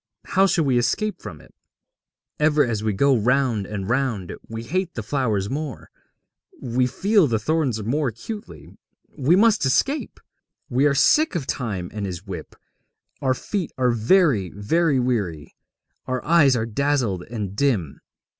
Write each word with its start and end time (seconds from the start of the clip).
How 0.25 0.47
shall 0.47 0.65
we 0.65 0.79
escape 0.79 1.21
from 1.21 1.39
it? 1.41 1.53
Ever 2.39 2.65
as 2.65 2.83
we 2.83 2.91
go 2.91 3.15
round 3.15 3.67
and 3.67 3.87
round 3.87 4.33
we 4.49 4.63
hate 4.63 4.95
the 4.95 5.03
flowers 5.03 5.47
more, 5.47 5.91
we 6.59 6.87
feel 6.87 7.27
the 7.27 7.37
thorns 7.37 7.83
more 7.83 8.07
acutely. 8.07 8.75
We 9.15 9.35
must 9.35 9.63
escape! 9.63 10.19
We 10.71 10.87
are 10.87 10.95
sick 10.95 11.35
of 11.35 11.45
Time 11.45 11.91
and 11.93 12.07
his 12.07 12.25
whip, 12.25 12.55
our 13.21 13.35
feet 13.35 13.71
are 13.77 13.91
very, 13.91 14.49
very 14.55 14.99
weary, 14.99 15.55
our 16.07 16.25
eyes 16.25 16.55
are 16.55 16.65
dazzled 16.65 17.21
and 17.29 17.55
dim. 17.55 18.01